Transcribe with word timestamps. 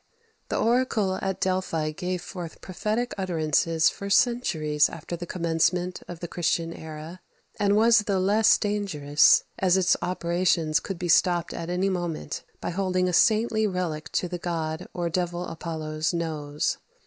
The 0.49 0.57
oracle 0.57 1.19
at 1.21 1.39
Delphi 1.39 1.91
gave 1.91 2.23
forth 2.23 2.59
prophetic 2.59 3.13
utterances 3.19 3.87
for 3.91 4.09
centuries 4.09 4.89
after 4.89 5.15
the 5.15 5.27
commencement 5.27 6.01
of 6.07 6.21
the 6.21 6.27
Christian 6.27 6.73
era; 6.73 7.21
and 7.59 7.75
was 7.75 7.99
the 7.99 8.19
less 8.19 8.57
dangerous, 8.57 9.43
as 9.59 9.77
its 9.77 9.95
operations 10.01 10.79
could 10.79 10.97
be 10.97 11.07
stopped 11.07 11.53
at 11.53 11.69
any 11.69 11.89
moment 11.89 12.43
by 12.59 12.71
holding 12.71 13.07
a 13.07 13.13
saintly 13.13 13.67
relic 13.67 14.11
to 14.13 14.27
the 14.27 14.39
god 14.39 14.87
or 14.95 15.07
devil 15.07 15.45
Apollo's 15.45 16.15
nose. 16.15 16.79